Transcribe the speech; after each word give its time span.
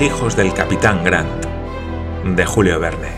Hijos 0.00 0.36
del 0.36 0.54
capitán 0.54 1.02
Grant, 1.02 1.44
de 2.24 2.46
Julio 2.46 2.78
Verne. 2.78 3.08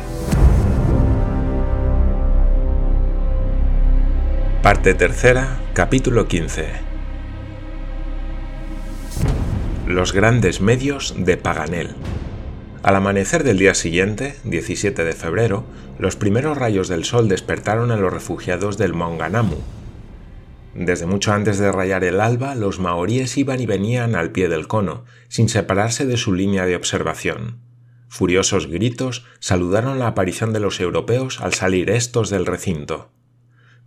Parte 4.63 4.95
tercera, 4.95 5.59
capítulo 5.75 6.27
15. 6.27 6.69
Los 9.87 10.15
grandes 10.15 10.63
medios 10.63 11.15
de 11.19 11.37
Paganel. 11.37 11.91
Al 12.83 12.97
amanecer 12.97 13.45
del 13.45 13.59
día 13.59 13.75
siguiente, 13.75 14.37
17 14.45 15.05
de 15.05 15.13
febrero, 15.13 15.65
los 15.99 16.17
primeros 16.17 16.57
rayos 16.57 16.89
del 16.89 17.05
sol 17.05 17.29
despertaron 17.29 17.91
a 17.91 17.97
los 17.97 18.11
refugiados 18.11 18.79
del 18.79 18.95
Maunganamu. 18.95 19.59
Desde 20.75 21.07
mucho 21.07 21.33
antes 21.33 21.59
de 21.59 21.73
rayar 21.73 22.05
el 22.05 22.21
alba, 22.21 22.55
los 22.55 22.79
maoríes 22.79 23.37
iban 23.37 23.61
y 23.61 23.67
venían 23.67 24.15
al 24.15 24.31
pie 24.31 24.49
del 24.49 24.69
cono, 24.69 25.05
sin 25.29 25.49
separarse 25.49 26.07
de 26.07 26.17
su 26.17 26.33
línea 26.33 26.65
de 26.65 26.77
observación. 26.77 27.61
Furiosos 28.09 28.69
gritos 28.69 29.25
saludaron 29.41 29.99
la 29.99 30.09
aparición 30.09 30.53
de 30.53 30.61
los 30.61 30.81
europeos 30.81 31.41
al 31.41 31.55
salir 31.55 31.91
estos 31.91 32.31
del 32.31 32.47
recinto. 32.47 33.13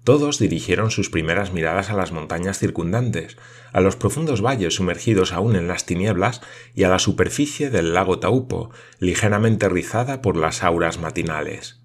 Todos 0.04 0.38
dirigieron 0.38 0.92
sus 0.92 1.10
primeras 1.10 1.54
miradas 1.54 1.90
a 1.90 1.94
las 1.94 2.12
montañas 2.12 2.60
circundantes, 2.60 3.38
a 3.72 3.80
los 3.80 3.96
profundos 3.96 4.42
valles 4.42 4.76
sumergidos 4.76 5.32
aún 5.32 5.56
en 5.56 5.70
las 5.70 5.86
tinieblas 5.86 6.42
y 6.74 6.84
a 6.84 6.90
la 6.90 7.00
superficie 7.00 7.70
del 7.70 7.94
lago 7.94 8.20
Taupo, 8.20 8.72
ligeramente 9.00 9.70
rizada 9.70 10.22
por 10.22 10.36
las 10.36 10.64
auras 10.64 11.00
matinales. 11.00 11.82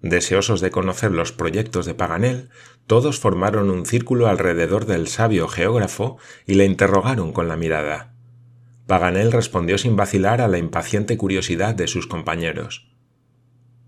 Deseosos 0.00 0.60
de 0.60 0.70
conocer 0.70 1.10
los 1.10 1.32
proyectos 1.32 1.84
de 1.84 1.94
Paganel, 1.94 2.50
todos 2.88 3.20
formaron 3.20 3.70
un 3.70 3.84
círculo 3.84 4.28
alrededor 4.28 4.86
del 4.86 5.08
sabio 5.08 5.46
geógrafo 5.46 6.16
y 6.46 6.54
le 6.54 6.64
interrogaron 6.64 7.32
con 7.32 7.46
la 7.46 7.56
mirada. 7.56 8.14
Paganel 8.86 9.30
respondió 9.30 9.76
sin 9.76 9.94
vacilar 9.94 10.40
a 10.40 10.48
la 10.48 10.56
impaciente 10.56 11.18
curiosidad 11.18 11.74
de 11.74 11.86
sus 11.86 12.06
compañeros. 12.06 12.90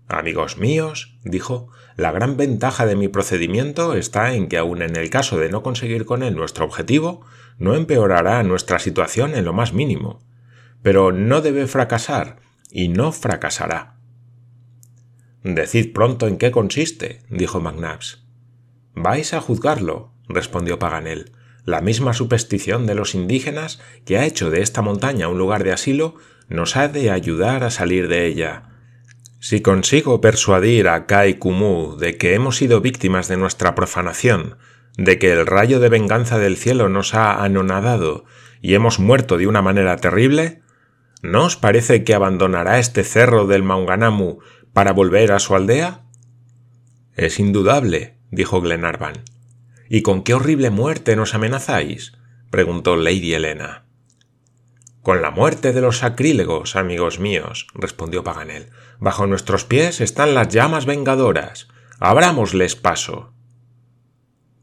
Amigos 0.07 0.57
míos, 0.57 1.17
dijo, 1.23 1.69
la 1.95 2.11
gran 2.11 2.37
ventaja 2.37 2.85
de 2.85 2.95
mi 2.95 3.07
procedimiento 3.07 3.95
está 3.95 4.35
en 4.35 4.47
que 4.47 4.59
aun 4.59 4.83
en 4.83 4.95
el 4.95 5.09
caso 5.09 5.39
de 5.39 5.49
no 5.49 5.63
conseguir 5.63 6.05
con 6.05 6.21
él 6.21 6.35
nuestro 6.35 6.63
objetivo, 6.63 7.25
no 7.57 7.73
empeorará 7.73 8.43
nuestra 8.43 8.77
situación 8.77 9.33
en 9.33 9.45
lo 9.45 9.53
más 9.53 9.73
mínimo. 9.73 10.19
Pero 10.83 11.11
no 11.11 11.41
debe 11.41 11.65
fracasar, 11.65 12.37
y 12.69 12.89
no 12.89 13.11
fracasará. 13.11 13.97
Decid 15.43 15.91
pronto 15.91 16.27
en 16.27 16.37
qué 16.37 16.51
consiste, 16.51 17.23
dijo 17.29 17.59
McNabbs. 17.59 18.20
Vais 18.95 19.33
a 19.33 19.41
juzgarlo, 19.41 20.13
respondió 20.27 20.79
Paganel. 20.79 21.31
La 21.65 21.81
misma 21.81 22.13
superstición 22.13 22.87
de 22.87 22.95
los 22.95 23.15
indígenas 23.15 23.79
que 24.05 24.17
ha 24.17 24.25
hecho 24.25 24.49
de 24.49 24.61
esta 24.61 24.81
montaña 24.81 25.27
un 25.27 25.37
lugar 25.37 25.63
de 25.63 25.71
asilo 25.71 26.15
nos 26.47 26.75
ha 26.75 26.87
de 26.87 27.11
ayudar 27.11 27.63
a 27.63 27.69
salir 27.69 28.07
de 28.07 28.25
ella 28.25 28.71
si 29.41 29.61
consigo 29.61 30.21
persuadir 30.21 30.87
a 30.87 31.07
Kai 31.07 31.39
Kumu 31.39 31.97
de 31.97 32.15
que 32.15 32.35
hemos 32.35 32.57
sido 32.57 32.79
víctimas 32.79 33.27
de 33.27 33.37
nuestra 33.37 33.73
profanación, 33.73 34.57
de 34.97 35.17
que 35.17 35.31
el 35.31 35.47
rayo 35.47 35.79
de 35.79 35.89
venganza 35.89 36.37
del 36.37 36.57
cielo 36.57 36.89
nos 36.89 37.15
ha 37.15 37.43
anonadado 37.43 38.23
y 38.61 38.75
hemos 38.75 38.99
muerto 38.99 39.39
de 39.39 39.47
una 39.47 39.63
manera 39.63 39.97
terrible, 39.97 40.61
¿no 41.23 41.45
os 41.45 41.57
parece 41.57 42.03
que 42.03 42.13
abandonará 42.13 42.77
este 42.77 43.03
cerro 43.03 43.47
del 43.47 43.63
Maunganamu 43.63 44.37
para 44.73 44.93
volver 44.93 45.31
a 45.31 45.39
su 45.39 45.55
aldea? 45.55 46.03
Es 47.15 47.39
indudable, 47.39 48.19
dijo 48.31 48.61
Glenarvan. 48.61 49.23
¿Y 49.89 50.01
con 50.01 50.23
qué 50.23 50.33
horrible 50.33 50.69
muerte 50.69 51.15
nos 51.15 51.35
amenazáis? 51.35 52.13
preguntó 52.49 52.95
Lady 52.95 53.33
Helena. 53.33 53.83
Con 55.01 55.21
la 55.21 55.31
muerte 55.31 55.73
de 55.73 55.81
los 55.81 55.97
sacrílegos, 55.97 56.75
amigos 56.75 57.19
míos, 57.19 57.67
respondió 57.73 58.23
Paganel. 58.23 58.69
Bajo 58.99 59.25
nuestros 59.27 59.65
pies 59.65 59.99
están 59.99 60.33
las 60.33 60.49
llamas 60.49 60.85
vengadoras. 60.85 61.67
Abrámosles 61.99 62.75
paso. 62.75 63.33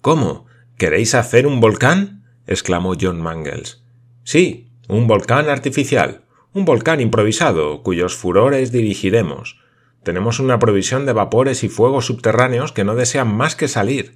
¿Cómo? 0.01 0.47
¿Queréis 0.77 1.15
hacer 1.15 1.47
un 1.47 1.61
volcán? 1.61 2.25
exclamó 2.47 2.95
John 2.99 3.21
Mangles. 3.21 3.83
Sí, 4.23 4.71
un 4.89 5.07
volcán 5.07 5.49
artificial, 5.49 6.23
un 6.53 6.65
volcán 6.65 7.01
improvisado, 7.01 7.83
cuyos 7.83 8.15
furores 8.15 8.73
dirigiremos. 8.73 9.61
Tenemos 10.03 10.41
una 10.41 10.59
provisión 10.59 11.07
de 11.07 11.13
vapores 11.13 11.65
y 11.65 11.69
fuegos 11.69 12.07
subterráneos 12.07 12.73
que 12.73 12.85
no 12.85 12.95
desean 12.95 13.35
más 13.35 13.57
que 13.57 13.69
salir. 13.69 14.15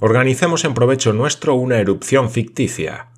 Organicemos 0.00 0.64
en 0.64 0.74
provecho 0.74 1.12
nuestro 1.12 1.54
una 1.54 1.78
erupción 1.78 2.30
ficticia. 2.30 3.08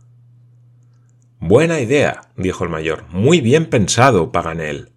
Buena 1.39 1.81
idea, 1.81 2.23
dijo 2.37 2.65
el 2.65 2.71
mayor. 2.71 3.05
Muy 3.11 3.41
bien 3.41 3.67
pensado, 3.67 4.33
Paganel. 4.33 4.91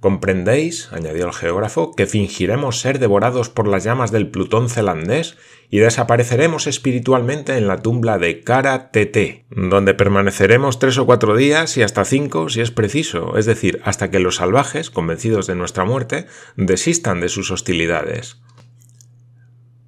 Comprendéis, 0.00 0.92
añadió 0.92 1.26
el 1.26 1.32
geógrafo, 1.32 1.92
que 1.92 2.06
fingiremos 2.06 2.80
ser 2.80 3.00
devorados 3.00 3.50
por 3.50 3.66
las 3.66 3.82
llamas 3.82 4.12
del 4.12 4.28
Plutón 4.28 4.68
celandés 4.68 5.36
y 5.70 5.78
desapareceremos 5.78 6.68
espiritualmente 6.68 7.56
en 7.56 7.66
la 7.66 7.78
tumba 7.78 8.16
de 8.18 8.42
Kara 8.42 8.92
TT, 8.92 9.46
donde 9.50 9.94
permaneceremos 9.94 10.78
tres 10.78 10.98
o 10.98 11.06
cuatro 11.06 11.36
días 11.36 11.76
y 11.76 11.82
hasta 11.82 12.04
cinco 12.04 12.48
si 12.48 12.60
es 12.60 12.70
preciso, 12.70 13.36
es 13.36 13.46
decir, 13.46 13.80
hasta 13.84 14.08
que 14.10 14.20
los 14.20 14.36
salvajes, 14.36 14.90
convencidos 14.90 15.48
de 15.48 15.56
nuestra 15.56 15.84
muerte, 15.84 16.26
desistan 16.56 17.20
de 17.20 17.28
sus 17.28 17.50
hostilidades. 17.50 18.40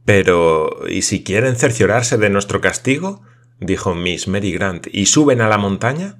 Pero, 0.04 0.88
¿y 0.88 1.03
si 1.03 1.22
quieren 1.22 1.54
cerciorarse 1.54 2.19
de 2.19 2.31
nuestro 2.31 2.60
castigo? 2.60 3.22
dijo 3.60 3.94
Miss 3.94 4.26
Mary 4.26 4.50
Grant, 4.50 4.88
¿y 4.91 5.06
suben 5.06 5.41
a 5.41 5.49
la 5.49 5.59
montaña? 5.59 6.19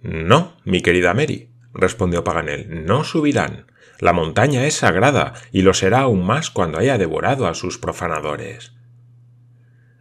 No, 0.00 0.56
mi 0.64 0.80
querida 0.80 1.12
Mary, 1.12 1.50
respondió 1.76 2.24
Paganel, 2.24 2.84
no 2.84 3.04
subirán. 3.04 3.66
La 3.98 4.12
montaña 4.12 4.66
es 4.66 4.74
sagrada, 4.74 5.34
y 5.52 5.62
lo 5.62 5.74
será 5.74 6.00
aún 6.00 6.24
más 6.26 6.50
cuando 6.50 6.78
haya 6.78 6.98
devorado 6.98 7.46
a 7.46 7.54
sus 7.54 7.78
profanadores. 7.78 8.72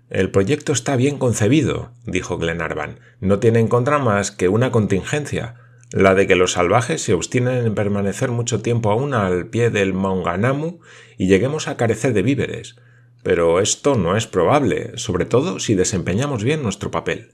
El 0.10 0.32
proyecto 0.32 0.74
está 0.74 0.96
bien 0.96 1.18
concebido, 1.18 1.92
dijo 2.06 2.38
Glenarvan. 2.38 3.00
No 3.20 3.40
tiene 3.40 3.60
en 3.60 3.68
contra 3.68 4.00
más 4.00 4.32
que 4.32 4.50
una 4.50 4.72
contingencia, 4.72 5.56
la 5.92 6.16
de 6.16 6.28
que 6.28 6.36
los 6.36 6.54
salvajes 6.54 7.02
se 7.02 7.14
obstinen 7.14 7.66
en 7.66 7.76
permanecer 7.76 8.32
mucho 8.32 8.62
tiempo 8.62 8.92
aún 8.92 9.14
al 9.14 9.48
pie 9.48 9.70
del 9.70 9.94
Maunganamu 9.94 10.80
y 11.18 11.28
lleguemos 11.28 11.68
a 11.68 11.78
carecer 11.78 12.14
de 12.14 12.22
víveres 12.22 12.76
pero 13.26 13.60
esto 13.60 13.96
no 13.96 14.16
es 14.16 14.28
probable, 14.28 15.00
sobre 15.00 15.26
todo 15.26 15.58
si 15.58 15.74
desempeñamos 15.74 16.44
bien 16.44 16.62
nuestro 16.62 16.92
papel. 16.92 17.32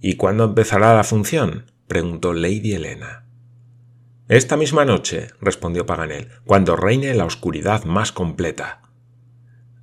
¿Y 0.00 0.16
cuándo 0.16 0.44
empezará 0.44 0.96
la 0.96 1.04
función? 1.04 1.70
Preguntó 1.90 2.32
Lady 2.34 2.72
Helena. 2.72 3.26
Esta 4.28 4.56
misma 4.56 4.84
noche, 4.84 5.26
respondió 5.40 5.86
Paganel, 5.86 6.28
cuando 6.44 6.76
reine 6.76 7.12
la 7.14 7.24
oscuridad 7.24 7.82
más 7.82 8.12
completa. 8.12 8.82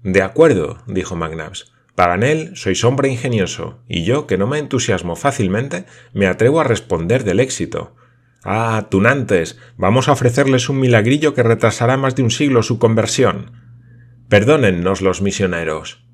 De 0.04 0.22
acuerdo, 0.22 0.78
dijo 0.88 1.18
McNabbs. 1.18 1.74
Paganel, 1.96 2.56
sois 2.56 2.82
hombre 2.86 3.10
ingenioso, 3.10 3.84
y 3.90 4.06
yo, 4.06 4.26
que 4.26 4.38
no 4.38 4.48
me 4.48 4.58
entusiasmo 4.58 5.18
fácilmente, 5.18 5.86
me 6.14 6.28
atrevo 6.28 6.62
a 6.62 6.64
responder 6.64 7.26
del 7.26 7.42
éxito. 7.42 7.98
Ah, 8.42 8.88
tunantes, 8.90 9.60
vamos 9.76 10.08
a 10.08 10.14
ofrecerles 10.14 10.70
un 10.70 10.80
milagrillo 10.80 11.34
que 11.34 11.44
retrasará 11.44 11.98
más 11.98 12.16
de 12.16 12.24
un 12.24 12.32
siglo 12.32 12.64
su 12.64 12.80
conversión. 12.80 13.52
Perdónennos 14.30 15.02
los 15.02 15.22
misioneros. 15.22 16.07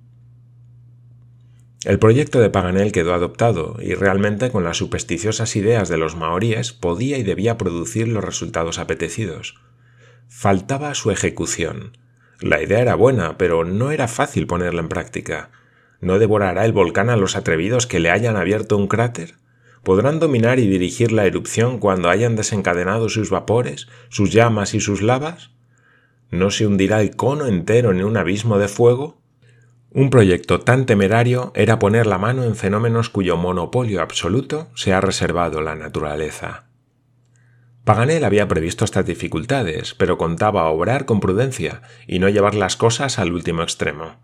El 1.85 1.99
proyecto 1.99 2.39
de 2.39 2.49
Paganel 2.49 2.93
quedó 2.93 3.13
adoptado 3.13 3.75
y 3.81 3.93
realmente 3.93 4.49
con 4.51 4.63
las 4.63 4.77
supersticiosas 4.77 5.57
ideas 5.57 5.89
de 5.89 5.97
los 5.97 6.15
maoríes 6.15 6.71
podía 6.71 7.17
y 7.17 7.23
debía 7.23 7.57
producir 7.57 8.07
los 8.07 8.23
resultados 8.23 8.79
apetecidos. 8.79 9.55
Faltaba 10.29 10.93
su 10.93 11.11
ejecución. 11.11 11.97
La 12.39 12.61
idea 12.61 12.79
era 12.79 12.95
buena, 12.95 13.37
pero 13.37 13.65
no 13.65 13.91
era 13.91 14.07
fácil 14.07 14.47
ponerla 14.47 14.79
en 14.79 14.87
práctica. 14.87 15.51
¿No 15.99 16.19
devorará 16.19 16.63
el 16.63 16.71
volcán 16.71 17.09
a 17.09 17.17
los 17.17 17.35
atrevidos 17.35 17.85
que 17.85 17.99
le 17.99 18.11
hayan 18.11 18.37
abierto 18.37 18.77
un 18.77 18.87
cráter? 18.87 19.35
¿Podrán 19.83 20.19
dominar 20.19 20.59
y 20.59 20.67
dirigir 20.67 21.11
la 21.11 21.25
erupción 21.25 21.79
cuando 21.79 22.09
hayan 22.09 22.37
desencadenado 22.37 23.09
sus 23.09 23.29
vapores, 23.29 23.89
sus 24.07 24.31
llamas 24.31 24.73
y 24.73 24.79
sus 24.79 25.01
lavas? 25.01 25.51
¿No 26.31 26.49
se 26.49 26.65
hundirá 26.65 27.01
el 27.01 27.17
cono 27.17 27.45
entero 27.45 27.91
en 27.91 28.03
un 28.05 28.15
abismo 28.15 28.57
de 28.57 28.69
fuego? 28.69 29.22
Un 29.95 30.09
proyecto 30.09 30.59
tan 30.59 30.87
temerario 30.87 31.51
era 31.53 31.77
poner 31.77 32.07
la 32.07 32.17
mano 32.17 32.43
en 32.43 32.55
fenómenos 32.55 33.09
cuyo 33.09 33.37
monopolio 33.37 34.01
absoluto 34.01 34.71
se 34.73 34.91
ha 34.91 35.01
reservado 35.01 35.61
la 35.61 35.75
naturaleza. 35.75 36.63
Paganel 37.83 38.23
había 38.23 38.47
previsto 38.47 38.85
estas 38.85 39.05
dificultades, 39.05 39.93
pero 39.93 40.17
contaba 40.17 40.67
obrar 40.69 41.05
con 41.05 41.19
prudencia 41.19 41.83
y 42.07 42.17
no 42.17 42.27
llevar 42.29 42.55
las 42.55 42.75
cosas 42.75 43.19
al 43.19 43.33
último 43.33 43.61
extremo. 43.61 44.15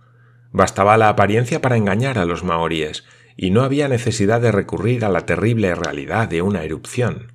Bastaba 0.52 0.98
la 0.98 1.10
apariencia 1.10 1.62
para 1.62 1.78
engañar 1.78 2.18
a 2.18 2.26
los 2.26 2.44
maoríes, 2.44 3.06
y 3.38 3.52
no 3.52 3.62
había 3.62 3.88
necesidad 3.88 4.42
de 4.42 4.52
recurrir 4.52 5.06
a 5.06 5.10
la 5.10 5.28
terrible 5.28 5.76
realidad 5.76 6.28
de 6.28 6.42
una 6.42 6.64
erupción. 6.64 7.34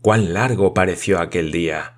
Cuán 0.00 0.32
largo 0.34 0.74
pareció 0.74 1.20
aquel 1.20 1.52
día, 1.52 1.94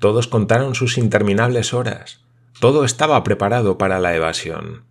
todos 0.00 0.28
contaron 0.28 0.74
sus 0.74 0.98
interminables 0.98 1.72
horas. 1.72 2.25
Todo 2.60 2.86
estaba 2.86 3.22
preparado 3.22 3.76
para 3.76 4.00
la 4.00 4.16
evasión. 4.16 4.84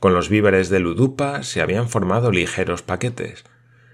Con 0.00 0.12
los 0.12 0.28
víveres 0.28 0.70
de 0.70 0.80
Ludupa 0.80 1.44
se 1.44 1.62
habían 1.62 1.88
formado 1.88 2.32
ligeros 2.32 2.82
paquetes. 2.82 3.44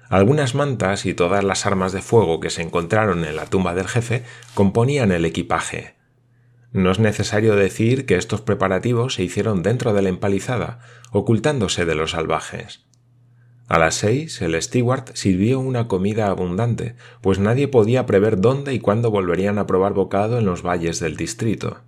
Algunas 0.09 0.55
mantas 0.55 1.05
y 1.05 1.13
todas 1.13 1.45
las 1.45 1.67
armas 1.67 1.93
de 1.93 2.01
fuego 2.01 2.41
que 2.41 2.49
se 2.49 2.63
encontraron 2.63 3.27
en 3.27 3.37
la 3.37 3.45
tumba 3.45 3.75
del 3.75 3.87
jefe 3.87 4.25
componían 4.55 5.13
el 5.13 5.27
equipaje. 5.27 5.97
No 6.73 6.91
es 6.91 6.99
necesario 6.99 7.55
decir 7.55 8.07
que 8.07 8.17
estos 8.17 8.41
preparativos 8.41 9.15
se 9.15 9.25
hicieron 9.25 9.63
dentro 9.63 9.93
de 9.93 10.01
la 10.01 10.09
empalizada, 10.09 10.81
ocultándose 11.13 11.85
de 11.85 11.95
los 11.95 12.13
salvajes. 12.13 12.87
A 13.69 13.79
las 13.79 13.97
seis 13.97 14.41
el 14.41 14.61
steward 14.63 15.11
sirvió 15.13 15.61
una 15.61 15.89
comida 15.89 16.29
abundante, 16.29 16.97
pues 17.21 17.39
nadie 17.39 17.69
podía 17.69 18.07
prever 18.07 18.41
dónde 18.41 18.73
y 18.73 18.81
cuándo 18.81 19.11
volverían 19.11 19.59
a 19.59 19.67
probar 19.67 19.93
bocado 19.93 20.39
en 20.39 20.47
los 20.47 20.63
valles 20.63 21.01
del 21.01 21.17
distrito. 21.17 21.83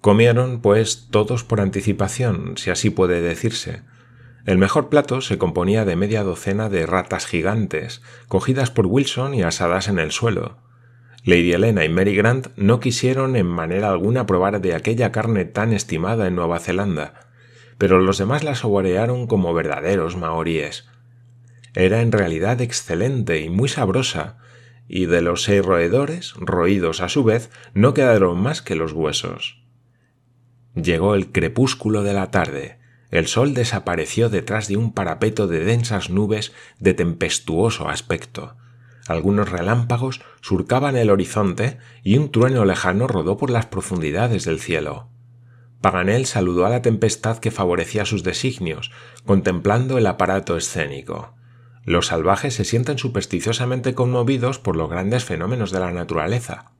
Comieron, 0.00 0.60
pues, 0.60 1.08
todos 1.10 1.42
por 1.42 1.60
anticipación, 1.60 2.56
si 2.56 2.70
así 2.70 2.90
puede 2.90 3.20
decirse. 3.20 3.82
El 4.46 4.56
mejor 4.56 4.88
plato 4.88 5.20
se 5.20 5.38
componía 5.38 5.84
de 5.84 5.96
media 5.96 6.22
docena 6.22 6.68
de 6.68 6.86
ratas 6.86 7.26
gigantes, 7.26 8.00
cogidas 8.28 8.70
por 8.70 8.86
Wilson 8.86 9.34
y 9.34 9.42
asadas 9.42 9.88
en 9.88 9.98
el 9.98 10.12
suelo. 10.12 10.58
Lady 11.24 11.52
Helena 11.52 11.84
y 11.84 11.88
Mary 11.88 12.14
Grant 12.14 12.48
no 12.56 12.80
quisieron 12.80 13.36
en 13.36 13.46
manera 13.46 13.90
alguna 13.90 14.24
probar 14.24 14.60
de 14.60 14.74
aquella 14.74 15.12
carne 15.12 15.44
tan 15.44 15.72
estimada 15.72 16.28
en 16.28 16.36
Nueva 16.36 16.60
Zelanda, 16.60 17.28
pero 17.76 18.00
los 18.00 18.18
demás 18.18 18.44
la 18.44 18.54
saborearon 18.54 19.26
como 19.26 19.52
verdaderos 19.52 20.16
maoríes. 20.16 20.88
Era 21.74 22.00
en 22.00 22.12
realidad 22.12 22.60
excelente 22.60 23.40
y 23.40 23.50
muy 23.50 23.68
sabrosa, 23.68 24.38
y 24.88 25.06
de 25.06 25.20
los 25.20 25.42
seis 25.42 25.64
roedores, 25.64 26.34
roídos 26.36 27.00
a 27.02 27.08
su 27.08 27.24
vez, 27.24 27.50
no 27.74 27.92
quedaron 27.92 28.40
más 28.40 28.62
que 28.62 28.76
los 28.76 28.92
huesos. 28.92 29.67
Llegó 30.74 31.14
el 31.14 31.32
crepúsculo 31.32 32.02
de 32.02 32.12
la 32.12 32.30
tarde. 32.30 32.78
El 33.10 33.26
sol 33.26 33.54
desapareció 33.54 34.28
detrás 34.28 34.68
de 34.68 34.76
un 34.76 34.92
parapeto 34.92 35.46
de 35.46 35.64
densas 35.64 36.10
nubes 36.10 36.52
de 36.78 36.94
tempestuoso 36.94 37.88
aspecto. 37.88 38.56
Algunos 39.08 39.48
relámpagos 39.50 40.20
surcaban 40.42 40.96
el 40.96 41.08
horizonte 41.08 41.78
y 42.02 42.18
un 42.18 42.30
trueno 42.30 42.66
lejano 42.66 43.06
rodó 43.06 43.38
por 43.38 43.48
las 43.50 43.66
profundidades 43.66 44.44
del 44.44 44.60
cielo. 44.60 45.08
Paganel 45.80 46.26
saludó 46.26 46.66
a 46.66 46.70
la 46.70 46.82
tempestad 46.82 47.38
que 47.38 47.50
favorecía 47.50 48.04
sus 48.04 48.22
designios, 48.22 48.90
contemplando 49.24 49.96
el 49.96 50.06
aparato 50.06 50.56
escénico. 50.56 51.34
Los 51.84 52.08
salvajes 52.08 52.52
se 52.54 52.64
sienten 52.64 52.98
supersticiosamente 52.98 53.94
conmovidos 53.94 54.58
por 54.58 54.76
los 54.76 54.90
grandes 54.90 55.24
fenómenos 55.24 55.70
de 55.70 55.80
la 55.80 55.90
naturaleza. 55.92 56.72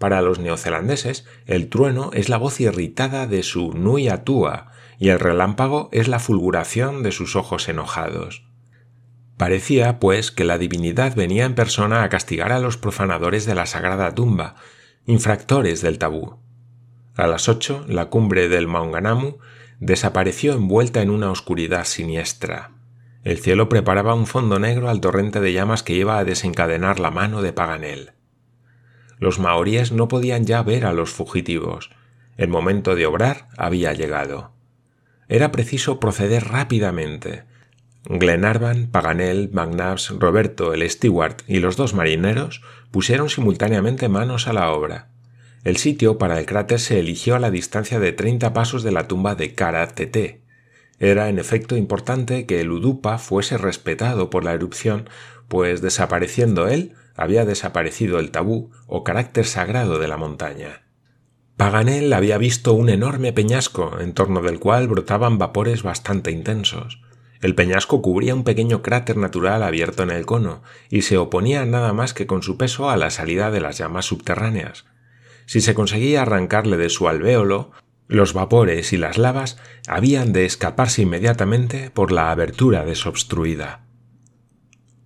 Para 0.00 0.22
los 0.22 0.38
neozelandeses, 0.38 1.26
el 1.44 1.68
trueno 1.68 2.10
es 2.14 2.30
la 2.30 2.38
voz 2.38 2.58
irritada 2.58 3.26
de 3.26 3.42
su 3.42 3.74
nui 3.74 4.08
atua 4.08 4.72
y 4.98 5.10
el 5.10 5.20
relámpago 5.20 5.90
es 5.92 6.08
la 6.08 6.18
fulguración 6.18 7.02
de 7.02 7.12
sus 7.12 7.36
ojos 7.36 7.68
enojados. 7.68 8.46
Parecía, 9.36 10.00
pues, 10.00 10.30
que 10.30 10.44
la 10.44 10.56
divinidad 10.56 11.14
venía 11.14 11.44
en 11.44 11.54
persona 11.54 12.02
a 12.02 12.08
castigar 12.08 12.50
a 12.50 12.60
los 12.60 12.78
profanadores 12.78 13.44
de 13.44 13.54
la 13.54 13.66
sagrada 13.66 14.14
tumba, 14.14 14.54
infractores 15.04 15.82
del 15.82 15.98
tabú. 15.98 16.38
A 17.14 17.26
las 17.26 17.50
ocho, 17.50 17.84
la 17.86 18.06
cumbre 18.06 18.48
del 18.48 18.68
Maunganamu 18.68 19.36
desapareció 19.80 20.54
envuelta 20.54 21.02
en 21.02 21.10
una 21.10 21.30
oscuridad 21.30 21.84
siniestra. 21.84 22.70
El 23.22 23.38
cielo 23.38 23.68
preparaba 23.68 24.14
un 24.14 24.26
fondo 24.26 24.58
negro 24.58 24.88
al 24.88 25.02
torrente 25.02 25.40
de 25.40 25.52
llamas 25.52 25.82
que 25.82 25.92
iba 25.92 26.16
a 26.16 26.24
desencadenar 26.24 27.00
la 27.00 27.10
mano 27.10 27.42
de 27.42 27.52
Paganel. 27.52 28.12
Los 29.20 29.38
maoríes 29.38 29.92
no 29.92 30.08
podían 30.08 30.46
ya 30.46 30.62
ver 30.62 30.86
a 30.86 30.92
los 30.92 31.10
fugitivos. 31.10 31.90
El 32.38 32.48
momento 32.48 32.94
de 32.94 33.06
obrar 33.06 33.48
había 33.56 33.92
llegado. 33.92 34.52
Era 35.28 35.52
preciso 35.52 36.00
proceder 36.00 36.48
rápidamente. 36.48 37.44
Glenarvan, 38.04 38.88
Paganel, 38.90 39.50
McNabbs, 39.52 40.08
Roberto, 40.18 40.72
el 40.72 40.88
steward 40.88 41.36
y 41.46 41.60
los 41.60 41.76
dos 41.76 41.92
marineros 41.92 42.62
pusieron 42.90 43.28
simultáneamente 43.28 44.08
manos 44.08 44.48
a 44.48 44.54
la 44.54 44.72
obra. 44.72 45.08
El 45.64 45.76
sitio 45.76 46.16
para 46.16 46.38
el 46.38 46.46
cráter 46.46 46.80
se 46.80 46.98
eligió 46.98 47.36
a 47.36 47.38
la 47.38 47.50
distancia 47.50 48.00
de 48.00 48.12
30 48.12 48.54
pasos 48.54 48.82
de 48.82 48.92
la 48.92 49.06
tumba 49.06 49.34
de 49.34 49.54
Kara 49.54 49.86
Tete. 49.88 50.40
Era 50.98 51.28
en 51.28 51.38
efecto 51.38 51.76
importante 51.76 52.46
que 52.46 52.60
el 52.60 52.70
Udupa 52.70 53.18
fuese 53.18 53.58
respetado 53.58 54.30
por 54.30 54.44
la 54.44 54.54
erupción, 54.54 55.10
pues 55.48 55.82
desapareciendo 55.82 56.68
él, 56.68 56.94
había 57.16 57.44
desaparecido 57.44 58.18
el 58.18 58.30
tabú 58.30 58.70
o 58.86 59.04
carácter 59.04 59.46
sagrado 59.46 59.98
de 59.98 60.08
la 60.08 60.16
montaña. 60.16 60.82
Paganel 61.56 62.12
había 62.14 62.38
visto 62.38 62.72
un 62.72 62.88
enorme 62.88 63.32
peñasco 63.34 64.00
en 64.00 64.14
torno 64.14 64.40
del 64.40 64.58
cual 64.58 64.88
brotaban 64.88 65.36
vapores 65.36 65.82
bastante 65.82 66.30
intensos. 66.30 67.02
El 67.42 67.54
peñasco 67.54 68.00
cubría 68.00 68.34
un 68.34 68.44
pequeño 68.44 68.82
cráter 68.82 69.16
natural 69.16 69.62
abierto 69.62 70.02
en 70.02 70.10
el 70.10 70.24
cono 70.24 70.62
y 70.88 71.02
se 71.02 71.18
oponía 71.18 71.66
nada 71.66 71.92
más 71.92 72.14
que 72.14 72.26
con 72.26 72.42
su 72.42 72.56
peso 72.56 72.88
a 72.88 72.96
la 72.96 73.10
salida 73.10 73.50
de 73.50 73.60
las 73.60 73.76
llamas 73.76 74.06
subterráneas. 74.06 74.86
Si 75.44 75.60
se 75.60 75.74
conseguía 75.74 76.22
arrancarle 76.22 76.76
de 76.78 76.88
su 76.88 77.08
alvéolo, 77.08 77.72
los 78.08 78.32
vapores 78.32 78.92
y 78.92 78.96
las 78.96 79.18
lavas 79.18 79.58
habían 79.86 80.32
de 80.32 80.44
escaparse 80.44 81.02
inmediatamente 81.02 81.90
por 81.90 82.10
la 82.10 82.30
abertura 82.30 82.84
desobstruida. 82.84 83.84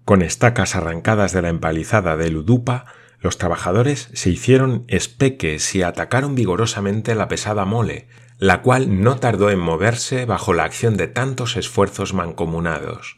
Con 0.04 0.22
estacas 0.22 0.76
arrancadas 0.76 1.32
de 1.32 1.42
la 1.42 1.48
empalizada 1.48 2.16
de 2.16 2.30
Ludupa, 2.30 2.86
los 3.20 3.38
trabajadores 3.38 4.10
se 4.12 4.30
hicieron 4.30 4.84
espeques 4.88 5.74
y 5.74 5.82
atacaron 5.82 6.34
vigorosamente 6.34 7.14
la 7.14 7.28
pesada 7.28 7.64
mole, 7.64 8.08
la 8.38 8.62
cual 8.62 9.02
no 9.02 9.16
tardó 9.16 9.50
en 9.50 9.58
moverse 9.58 10.26
bajo 10.26 10.52
la 10.52 10.64
acción 10.64 10.96
de 10.96 11.08
tantos 11.08 11.56
esfuerzos 11.56 12.12
mancomunados 12.12 13.16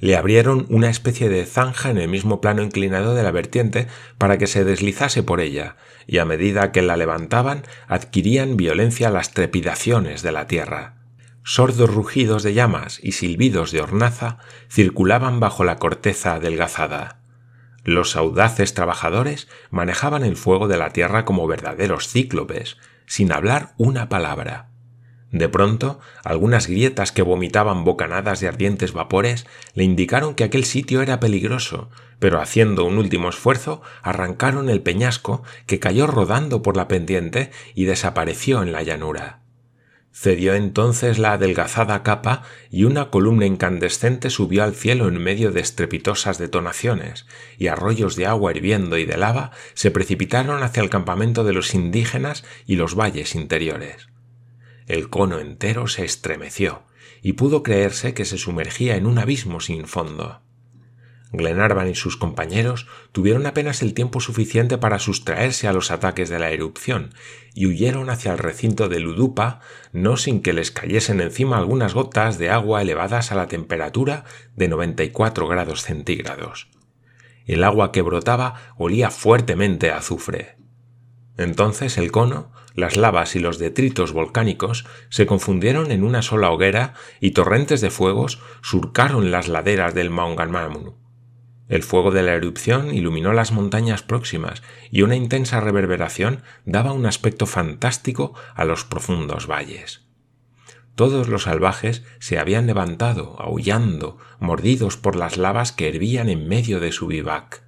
le 0.00 0.16
abrieron 0.16 0.66
una 0.68 0.90
especie 0.90 1.28
de 1.28 1.44
zanja 1.44 1.90
en 1.90 1.98
el 1.98 2.08
mismo 2.08 2.40
plano 2.40 2.62
inclinado 2.62 3.14
de 3.14 3.22
la 3.22 3.30
vertiente 3.30 3.88
para 4.16 4.38
que 4.38 4.46
se 4.46 4.64
deslizase 4.64 5.22
por 5.22 5.40
ella, 5.40 5.76
y 6.06 6.18
a 6.18 6.24
medida 6.24 6.72
que 6.72 6.82
la 6.82 6.96
levantaban 6.96 7.64
adquirían 7.88 8.56
violencia 8.56 9.10
las 9.10 9.32
trepidaciones 9.32 10.22
de 10.22 10.32
la 10.32 10.46
tierra. 10.46 10.97
Sordos 11.50 11.88
rugidos 11.88 12.42
de 12.42 12.52
llamas 12.52 13.00
y 13.02 13.12
silbidos 13.12 13.72
de 13.72 13.80
hornaza 13.80 14.36
circulaban 14.68 15.40
bajo 15.40 15.64
la 15.64 15.76
corteza 15.76 16.34
adelgazada. 16.34 17.22
Los 17.84 18.16
audaces 18.16 18.74
trabajadores 18.74 19.48
manejaban 19.70 20.24
el 20.24 20.36
fuego 20.36 20.68
de 20.68 20.76
la 20.76 20.90
tierra 20.90 21.24
como 21.24 21.46
verdaderos 21.46 22.06
cíclopes, 22.06 22.76
sin 23.06 23.32
hablar 23.32 23.72
una 23.78 24.10
palabra. 24.10 24.68
De 25.32 25.48
pronto, 25.48 26.00
algunas 26.22 26.66
grietas 26.66 27.12
que 27.12 27.22
vomitaban 27.22 27.82
bocanadas 27.82 28.40
de 28.40 28.48
ardientes 28.48 28.92
vapores 28.92 29.46
le 29.72 29.84
indicaron 29.84 30.34
que 30.34 30.44
aquel 30.44 30.66
sitio 30.66 31.00
era 31.00 31.18
peligroso, 31.18 31.88
pero 32.18 32.42
haciendo 32.42 32.84
un 32.84 32.98
último 32.98 33.30
esfuerzo, 33.30 33.80
arrancaron 34.02 34.68
el 34.68 34.82
peñasco 34.82 35.44
que 35.64 35.80
cayó 35.80 36.06
rodando 36.06 36.60
por 36.60 36.76
la 36.76 36.88
pendiente 36.88 37.52
y 37.74 37.86
desapareció 37.86 38.62
en 38.62 38.72
la 38.72 38.82
llanura. 38.82 39.47
Cedió 40.20 40.54
entonces 40.54 41.16
la 41.20 41.34
adelgazada 41.34 42.02
capa 42.02 42.42
y 42.72 42.82
una 42.82 43.08
columna 43.08 43.46
incandescente 43.46 44.30
subió 44.30 44.64
al 44.64 44.74
cielo 44.74 45.06
en 45.06 45.22
medio 45.22 45.52
de 45.52 45.60
estrepitosas 45.60 46.38
detonaciones, 46.38 47.24
y 47.56 47.68
arroyos 47.68 48.16
de 48.16 48.26
agua 48.26 48.50
hirviendo 48.50 48.98
y 48.98 49.04
de 49.04 49.16
lava 49.16 49.52
se 49.74 49.92
precipitaron 49.92 50.64
hacia 50.64 50.82
el 50.82 50.90
campamento 50.90 51.44
de 51.44 51.52
los 51.52 51.72
indígenas 51.72 52.42
y 52.66 52.74
los 52.74 52.96
valles 52.96 53.36
interiores. 53.36 54.08
El 54.88 55.08
cono 55.08 55.38
entero 55.38 55.86
se 55.86 56.04
estremeció, 56.04 56.82
y 57.22 57.34
pudo 57.34 57.62
creerse 57.62 58.12
que 58.12 58.24
se 58.24 58.38
sumergía 58.38 58.96
en 58.96 59.06
un 59.06 59.20
abismo 59.20 59.60
sin 59.60 59.86
fondo. 59.86 60.42
Glenarvan 61.30 61.88
y 61.88 61.94
sus 61.94 62.16
compañeros 62.16 62.86
tuvieron 63.12 63.46
apenas 63.46 63.82
el 63.82 63.92
tiempo 63.92 64.20
suficiente 64.20 64.78
para 64.78 64.98
sustraerse 64.98 65.68
a 65.68 65.74
los 65.74 65.90
ataques 65.90 66.30
de 66.30 66.38
la 66.38 66.50
erupción 66.50 67.12
y 67.54 67.66
huyeron 67.66 68.08
hacia 68.08 68.32
el 68.32 68.38
recinto 68.38 68.88
de 68.88 69.00
Ludupa, 69.00 69.60
no 69.92 70.16
sin 70.16 70.40
que 70.40 70.54
les 70.54 70.70
cayesen 70.70 71.20
encima 71.20 71.58
algunas 71.58 71.92
gotas 71.92 72.38
de 72.38 72.48
agua 72.48 72.80
elevadas 72.80 73.30
a 73.30 73.34
la 73.34 73.46
temperatura 73.46 74.24
de 74.56 74.68
94 74.68 75.46
grados 75.46 75.82
centígrados. 75.82 76.68
El 77.44 77.62
agua 77.62 77.92
que 77.92 78.02
brotaba 78.02 78.72
olía 78.76 79.10
fuertemente 79.10 79.90
a 79.90 79.98
azufre. 79.98 80.56
Entonces 81.36 81.98
el 81.98 82.10
cono, 82.10 82.52
las 82.74 82.96
lavas 82.96 83.36
y 83.36 83.38
los 83.38 83.58
detritos 83.58 84.12
volcánicos 84.12 84.86
se 85.10 85.26
confundieron 85.26 85.90
en 85.90 86.04
una 86.04 86.22
sola 86.22 86.50
hoguera 86.50 86.94
y 87.20 87.32
torrentes 87.32 87.80
de 87.80 87.90
fuegos 87.90 88.40
surcaron 88.62 89.30
las 89.30 89.48
laderas 89.48 89.94
del 89.94 90.10
Maunganmamu. 90.10 91.07
El 91.68 91.82
fuego 91.82 92.10
de 92.10 92.22
la 92.22 92.34
erupción 92.34 92.94
iluminó 92.94 93.32
las 93.32 93.52
montañas 93.52 94.02
próximas 94.02 94.62
y 94.90 95.02
una 95.02 95.16
intensa 95.16 95.60
reverberación 95.60 96.42
daba 96.64 96.92
un 96.92 97.04
aspecto 97.04 97.46
fantástico 97.46 98.34
a 98.54 98.64
los 98.64 98.84
profundos 98.84 99.46
valles. 99.46 100.08
Todos 100.94 101.28
los 101.28 101.44
salvajes 101.44 102.02
se 102.18 102.38
habían 102.38 102.66
levantado, 102.66 103.36
aullando, 103.38 104.18
mordidos 104.40 104.96
por 104.96 105.14
las 105.14 105.36
lavas 105.36 105.70
que 105.70 105.88
hervían 105.88 106.28
en 106.28 106.48
medio 106.48 106.80
de 106.80 106.90
su 106.90 107.06
vivac. 107.06 107.62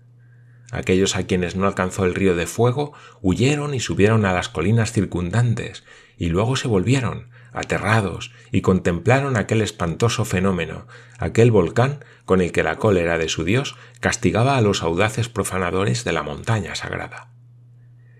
Aquellos 0.73 1.15
a 1.15 1.25
quienes 1.25 1.55
no 1.55 1.67
alcanzó 1.67 2.05
el 2.05 2.15
río 2.15 2.35
de 2.35 2.47
fuego 2.47 2.93
huyeron 3.21 3.75
y 3.75 3.81
subieron 3.81 4.25
a 4.25 4.33
las 4.33 4.49
colinas 4.49 4.93
circundantes, 4.93 5.85
y 6.17 6.27
luego 6.27 6.57
se 6.57 6.69
volvieron, 6.69 7.31
aterrados, 7.53 8.33
y 8.53 8.61
contemplaron 8.61 9.37
aquel 9.37 9.63
espantoso 9.63 10.25
fenómeno, 10.25 10.87
aquel 11.19 11.51
volcán 11.51 12.05
con 12.25 12.41
el 12.41 12.53
que 12.53 12.63
la 12.63 12.77
cólera 12.77 13.19
de 13.19 13.29
su 13.29 13.45
dios 13.45 13.77
castigaba 14.01 14.57
a 14.57 14.61
los 14.61 14.83
audaces 14.83 15.29
profanadores 15.29 16.05
de 16.05 16.13
la 16.13 16.23
montaña 16.23 16.75
sagrada. 16.75 17.31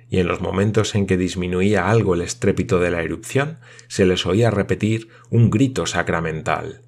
Y 0.09 0.19
en 0.19 0.27
los 0.27 0.41
momentos 0.41 0.95
en 0.97 1.07
que 1.07 1.17
disminuía 1.17 1.89
algo 1.89 2.15
el 2.15 2.23
estrépito 2.23 2.81
de 2.81 2.91
la 2.91 3.03
erupción, 3.03 3.59
se 3.87 4.05
les 4.05 4.27
oía 4.27 4.51
repetir 4.51 5.09
un 5.31 5.51
grito 5.51 5.87
sacramental. 5.87 6.83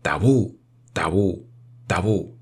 Tabú, 0.00 0.60
tabú, 0.92 1.48
tabú. 1.88 2.38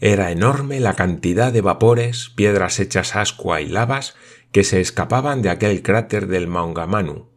Era 0.00 0.30
enorme 0.30 0.80
la 0.80 0.94
cantidad 0.94 1.52
de 1.52 1.60
vapores, 1.60 2.30
piedras 2.34 2.80
hechas 2.80 3.14
ascua 3.16 3.60
y 3.60 3.68
lavas 3.68 4.14
que 4.52 4.64
se 4.64 4.80
escapaban 4.80 5.42
de 5.42 5.50
aquel 5.50 5.82
cráter 5.82 6.26
del 6.26 6.46
Maungamanu, 6.46 7.33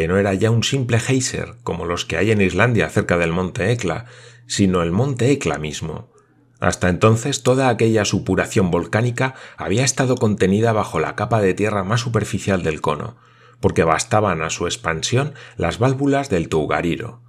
que 0.00 0.08
no 0.08 0.16
era 0.16 0.32
ya 0.32 0.50
un 0.50 0.64
simple 0.64 0.98
geyser 0.98 1.56
como 1.62 1.84
los 1.84 2.06
que 2.06 2.16
hay 2.16 2.30
en 2.30 2.40
Islandia 2.40 2.88
cerca 2.88 3.18
del 3.18 3.32
monte 3.32 3.70
Ekla, 3.70 4.06
sino 4.46 4.80
el 4.80 4.92
monte 4.92 5.30
Ekla 5.30 5.58
mismo. 5.58 6.10
Hasta 6.58 6.88
entonces 6.88 7.42
toda 7.42 7.68
aquella 7.68 8.06
supuración 8.06 8.70
volcánica 8.70 9.34
había 9.58 9.84
estado 9.84 10.16
contenida 10.16 10.72
bajo 10.72 11.00
la 11.00 11.16
capa 11.16 11.42
de 11.42 11.52
tierra 11.52 11.84
más 11.84 12.00
superficial 12.00 12.62
del 12.62 12.80
cono, 12.80 13.18
porque 13.60 13.84
bastaban 13.84 14.40
a 14.40 14.48
su 14.48 14.64
expansión 14.64 15.34
las 15.58 15.78
válvulas 15.78 16.30
del 16.30 16.48
Tugariro. 16.48 17.20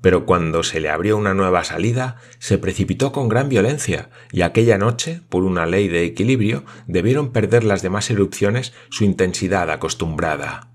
Pero 0.00 0.26
cuando 0.26 0.62
se 0.62 0.78
le 0.78 0.90
abrió 0.90 1.16
una 1.16 1.34
nueva 1.34 1.64
salida, 1.64 2.18
se 2.38 2.56
precipitó 2.56 3.10
con 3.10 3.28
gran 3.28 3.48
violencia, 3.48 4.10
y 4.30 4.42
aquella 4.42 4.78
noche, 4.78 5.22
por 5.28 5.42
una 5.42 5.66
ley 5.66 5.88
de 5.88 6.04
equilibrio, 6.04 6.62
debieron 6.86 7.32
perder 7.32 7.64
las 7.64 7.82
demás 7.82 8.08
erupciones 8.10 8.74
su 8.90 9.02
intensidad 9.02 9.68
acostumbrada. 9.72 10.70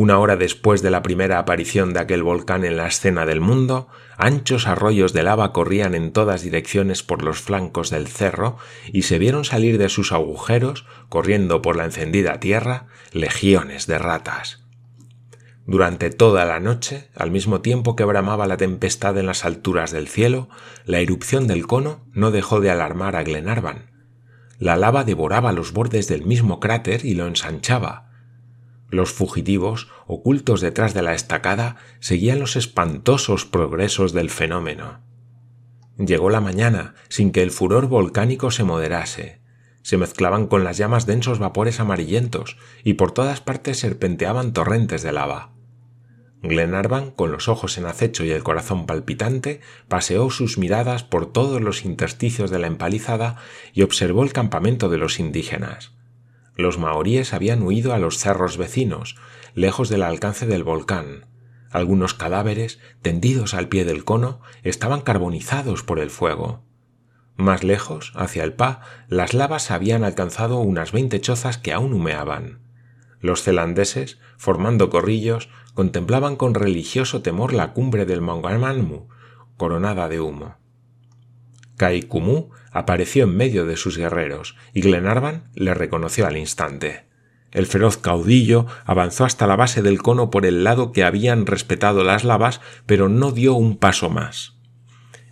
Una 0.00 0.20
hora 0.20 0.36
después 0.36 0.80
de 0.80 0.92
la 0.92 1.02
primera 1.02 1.40
aparición 1.40 1.92
de 1.92 1.98
aquel 1.98 2.22
volcán 2.22 2.64
en 2.64 2.76
la 2.76 2.86
escena 2.86 3.26
del 3.26 3.40
mundo, 3.40 3.88
anchos 4.16 4.68
arroyos 4.68 5.12
de 5.12 5.24
lava 5.24 5.52
corrían 5.52 5.96
en 5.96 6.12
todas 6.12 6.42
direcciones 6.42 7.02
por 7.02 7.24
los 7.24 7.40
flancos 7.40 7.90
del 7.90 8.06
cerro 8.06 8.58
y 8.92 9.02
se 9.02 9.18
vieron 9.18 9.44
salir 9.44 9.76
de 9.76 9.88
sus 9.88 10.12
agujeros, 10.12 10.86
corriendo 11.08 11.62
por 11.62 11.74
la 11.74 11.84
encendida 11.84 12.38
tierra, 12.38 12.86
legiones 13.10 13.88
de 13.88 13.98
ratas. 13.98 14.62
Durante 15.66 16.10
toda 16.10 16.44
la 16.44 16.60
noche, 16.60 17.08
al 17.16 17.32
mismo 17.32 17.60
tiempo 17.60 17.96
que 17.96 18.04
bramaba 18.04 18.46
la 18.46 18.56
tempestad 18.56 19.18
en 19.18 19.26
las 19.26 19.44
alturas 19.44 19.90
del 19.90 20.06
cielo, 20.06 20.48
la 20.84 21.00
erupción 21.00 21.48
del 21.48 21.66
cono 21.66 22.06
no 22.12 22.30
dejó 22.30 22.60
de 22.60 22.70
alarmar 22.70 23.16
a 23.16 23.24
Glenarvan. 23.24 23.90
La 24.60 24.76
lava 24.76 25.02
devoraba 25.02 25.50
los 25.50 25.72
bordes 25.72 26.06
del 26.06 26.24
mismo 26.24 26.60
cráter 26.60 27.04
y 27.04 27.16
lo 27.16 27.26
ensanchaba, 27.26 28.07
los 28.90 29.12
fugitivos, 29.12 29.88
ocultos 30.06 30.60
detrás 30.60 30.94
de 30.94 31.02
la 31.02 31.14
estacada, 31.14 31.76
seguían 32.00 32.38
los 32.38 32.56
espantosos 32.56 33.44
progresos 33.44 34.12
del 34.12 34.30
fenómeno. 34.30 35.00
Llegó 35.98 36.30
la 36.30 36.40
mañana 36.40 36.94
sin 37.08 37.32
que 37.32 37.42
el 37.42 37.50
furor 37.50 37.88
volcánico 37.88 38.50
se 38.50 38.64
moderase. 38.64 39.40
Se 39.82 39.96
mezclaban 39.96 40.46
con 40.46 40.64
las 40.64 40.76
llamas 40.76 41.06
densos 41.06 41.38
vapores 41.38 41.80
amarillentos 41.80 42.56
y 42.84 42.94
por 42.94 43.12
todas 43.12 43.40
partes 43.40 43.78
serpenteaban 43.80 44.52
torrentes 44.52 45.02
de 45.02 45.12
lava. 45.12 45.52
Glenarvan, 46.40 47.10
con 47.10 47.32
los 47.32 47.48
ojos 47.48 47.78
en 47.78 47.86
acecho 47.86 48.24
y 48.24 48.30
el 48.30 48.44
corazón 48.44 48.86
palpitante, 48.86 49.60
paseó 49.88 50.30
sus 50.30 50.56
miradas 50.56 51.02
por 51.02 51.32
todos 51.32 51.60
los 51.60 51.84
intersticios 51.84 52.50
de 52.50 52.60
la 52.60 52.68
empalizada 52.68 53.36
y 53.72 53.82
observó 53.82 54.22
el 54.22 54.32
campamento 54.32 54.88
de 54.88 54.98
los 54.98 55.18
indígenas. 55.18 55.97
Los 56.58 56.76
maoríes 56.76 57.34
habían 57.34 57.62
huido 57.62 57.94
a 57.94 57.98
los 57.98 58.18
cerros 58.18 58.56
vecinos, 58.56 59.14
lejos 59.54 59.88
del 59.88 60.02
alcance 60.02 60.44
del 60.44 60.64
volcán. 60.64 61.26
Algunos 61.70 62.14
cadáveres, 62.14 62.80
tendidos 63.00 63.54
al 63.54 63.68
pie 63.68 63.84
del 63.84 64.04
cono, 64.04 64.40
estaban 64.64 65.02
carbonizados 65.02 65.84
por 65.84 66.00
el 66.00 66.10
fuego. 66.10 66.64
Más 67.36 67.62
lejos, 67.62 68.12
hacia 68.16 68.42
el 68.42 68.54
Pa, 68.54 68.80
las 69.06 69.34
lavas 69.34 69.70
habían 69.70 70.02
alcanzado 70.02 70.58
unas 70.58 70.90
veinte 70.90 71.20
chozas 71.20 71.58
que 71.58 71.72
aún 71.72 71.92
humeaban. 71.92 72.58
Los 73.20 73.44
celandeses, 73.44 74.18
formando 74.36 74.90
corrillos, 74.90 75.48
contemplaban 75.74 76.34
con 76.34 76.54
religioso 76.54 77.22
temor 77.22 77.52
la 77.52 77.72
cumbre 77.72 78.04
del 78.04 78.20
Maungamanmu, 78.20 79.06
coronada 79.56 80.08
de 80.08 80.20
humo. 80.20 80.57
Kaikumú 81.78 82.50
apareció 82.72 83.24
en 83.24 83.36
medio 83.36 83.64
de 83.64 83.76
sus 83.76 83.96
guerreros 83.96 84.56
y 84.74 84.82
Glenarvan 84.82 85.44
le 85.54 85.72
reconoció 85.72 86.26
al 86.26 86.36
instante. 86.36 87.06
El 87.52 87.66
feroz 87.66 87.96
caudillo 87.96 88.66
avanzó 88.84 89.24
hasta 89.24 89.46
la 89.46 89.56
base 89.56 89.80
del 89.80 90.02
cono 90.02 90.28
por 90.28 90.44
el 90.44 90.64
lado 90.64 90.92
que 90.92 91.04
habían 91.04 91.46
respetado 91.46 92.04
las 92.04 92.24
lavas, 92.24 92.60
pero 92.84 93.08
no 93.08 93.32
dio 93.32 93.54
un 93.54 93.78
paso 93.78 94.10
más. 94.10 94.54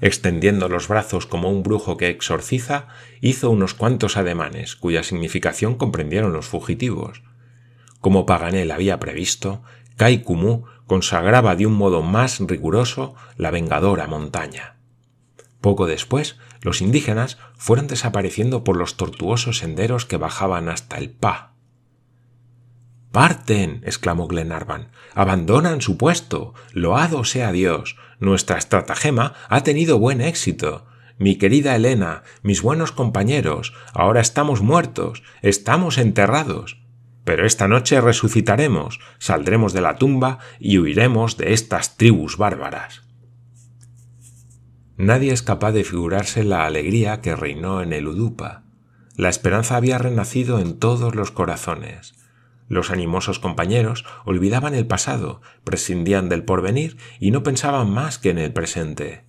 Extendiendo 0.01 0.69
los 0.69 0.89
brazos 0.89 1.27
como 1.27 1.51
un 1.51 1.63
brujo 1.63 1.97
que 1.97 2.09
exorciza, 2.09 2.89
hizo 3.21 3.51
unos 3.51 3.75
cuantos 3.75 4.17
ademanes, 4.17 4.77
cuya 4.77 5.03
significación 5.03 5.75
comprendieron 5.75 6.33
los 6.33 6.47
fugitivos. 6.47 7.23
Como 8.01 8.25
Paganel 8.25 8.71
había 8.71 9.01
previsto, 9.01 9.63
Kaikumú 9.97 10.65
consagraba 10.87 11.57
de 11.57 11.67
un 11.67 11.75
modo 11.75 12.03
más 12.03 12.39
riguroso 12.41 13.15
la 13.37 13.51
vengadora 13.51 14.07
montaña. 14.07 14.76
Poco 15.67 15.87
después, 15.89 16.37
los 16.63 16.81
indígenas 16.81 17.39
fueron 17.57 17.89
desapareciendo 17.89 18.63
por 18.63 18.77
los 18.77 18.97
tortuosos 18.97 19.59
senderos 19.59 20.07
que 20.07 20.17
bajaban 20.17 20.69
hasta 20.69 20.97
el 20.97 21.11
Pa. 21.11 21.55
¡Parten! 23.11 23.83
exclamó 23.85 24.29
Glenarvan. 24.29 24.93
¡Abandonan 25.13 25.81
su 25.81 25.99
puesto! 25.99 26.55
¡Loado 26.71 27.25
sea 27.25 27.51
Dios! 27.51 27.97
Nuestra 28.21 28.59
estratagema 28.59 29.35
ha 29.49 29.65
tenido 29.65 29.99
buen 29.99 30.21
éxito. 30.21 30.87
Mi 31.19 31.35
querida 31.35 31.75
Elena, 31.75 32.23
mis 32.45 32.63
buenos 32.63 32.93
compañeros, 32.93 33.75
ahora 33.93 34.21
estamos 34.21 34.63
muertos, 34.63 35.25
estamos 35.43 35.99
enterrados. 35.99 36.81
Pero 37.25 37.45
esta 37.45 37.67
noche 37.67 38.01
resucitaremos, 38.01 39.01
saldremos 39.19 39.73
de 39.73 39.81
la 39.81 39.97
tumba 39.97 40.39
y 40.61 40.79
huiremos 40.79 41.37
de 41.37 41.55
estas 41.55 41.97
tribus 41.97 42.37
bárbaras. 42.37 43.06
Nadie 44.99 45.33
es 45.33 45.43
capaz 45.43 45.73
de 45.73 45.85
figurarse 45.85 46.43
la 46.43 46.65
alegría 46.65 47.21
que 47.21 47.37
reinó 47.37 47.83
en 47.83 47.93
el 47.93 48.09
Udupa. 48.09 48.63
La 49.15 49.29
esperanza 49.29 49.77
había 49.77 49.99
renacido 49.99 50.59
en 50.59 50.79
todos 50.79 51.15
los 51.15 51.31
corazones. 51.31 52.15
Los 52.69 52.91
animosos 52.91 53.39
compañeros 53.39 54.07
olvidaban 54.25 54.75
el 54.75 54.87
pasado, 54.87 55.43
prescindían 55.65 56.31
del 56.31 56.45
porvenir 56.45 56.97
y 57.21 57.31
no 57.31 57.43
pensaban 57.43 57.91
más 57.91 58.19
que 58.19 58.31
en 58.31 58.39
el 58.39 58.55
presente. 58.55 59.25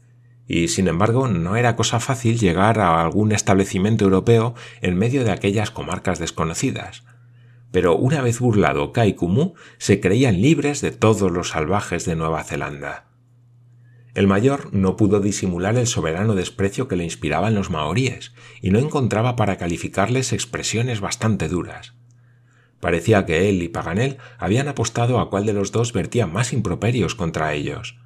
Y 0.48 0.70
sin 0.70 0.88
embargo 0.88 1.28
no 1.28 1.58
era 1.58 1.76
cosa 1.76 2.00
fácil 2.00 2.40
llegar 2.40 2.80
a 2.80 3.02
algún 3.02 3.34
establecimiento 3.34 4.06
europeo 4.06 4.56
en 4.82 4.98
medio 4.98 5.26
de 5.26 5.32
aquellas 5.32 5.70
comarcas 5.70 6.18
desconocidas. 6.18 7.04
Pero 7.72 7.98
una 7.98 8.22
vez 8.22 8.40
burlado 8.40 8.94
Kaikumú, 8.94 9.56
se 9.78 10.00
creían 10.00 10.42
libres 10.42 10.80
de 10.80 10.92
todos 10.92 11.30
los 11.30 11.50
salvajes 11.50 12.06
de 12.06 12.16
Nueva 12.16 12.46
Zelanda. 12.46 13.07
El 14.18 14.26
mayor 14.26 14.74
no 14.74 14.98
pudo 14.98 15.20
disimular 15.20 15.78
el 15.78 15.86
soberano 15.86 16.34
desprecio 16.34 16.88
que 16.88 16.96
le 16.96 17.04
inspiraban 17.04 17.54
los 17.54 17.70
maoríes, 17.70 18.34
y 18.64 18.72
no 18.72 18.80
encontraba 18.80 19.36
para 19.36 19.58
calificarles 19.58 20.34
expresiones 20.34 21.02
bastante 21.02 21.48
duras. 21.48 21.94
Parecía 22.80 23.28
que 23.28 23.48
él 23.48 23.62
y 23.62 23.68
Paganel 23.68 24.18
habían 24.40 24.70
apostado 24.70 25.20
a 25.20 25.30
cuál 25.30 25.46
de 25.46 25.54
los 25.54 25.72
dos 25.72 25.94
vertía 25.94 26.26
más 26.26 26.52
improperios 26.52 27.14
contra 27.14 27.54
ellos. 27.54 28.00